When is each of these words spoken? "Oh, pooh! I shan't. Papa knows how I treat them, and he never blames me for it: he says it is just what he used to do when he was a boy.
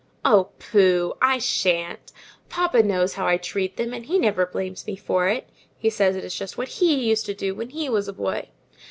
"Oh, 0.25 0.49
pooh! 0.57 1.13
I 1.21 1.37
shan't. 1.37 2.11
Papa 2.49 2.81
knows 2.81 3.13
how 3.13 3.27
I 3.27 3.37
treat 3.37 3.77
them, 3.77 3.93
and 3.93 4.03
he 4.07 4.17
never 4.17 4.47
blames 4.47 4.87
me 4.87 4.95
for 4.95 5.27
it: 5.27 5.47
he 5.77 5.91
says 5.91 6.15
it 6.15 6.25
is 6.25 6.33
just 6.33 6.57
what 6.57 6.69
he 6.69 6.95
used 7.07 7.27
to 7.27 7.35
do 7.35 7.53
when 7.53 7.69
he 7.69 7.87
was 7.87 8.07
a 8.07 8.13
boy. 8.13 8.47